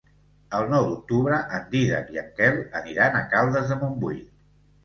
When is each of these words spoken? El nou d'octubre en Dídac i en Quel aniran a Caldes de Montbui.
El 0.59 0.63
nou 0.69 0.85
d'octubre 0.87 1.41
en 1.59 1.69
Dídac 1.75 2.09
i 2.15 2.19
en 2.23 2.33
Quel 2.39 2.57
aniran 2.81 3.19
a 3.19 3.25
Caldes 3.35 3.73
de 3.75 3.81
Montbui. 3.83 4.19